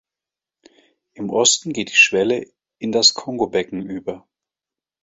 [1.13, 2.47] Im Osten geht die Schwelle
[2.79, 4.27] in das Kongobecken über.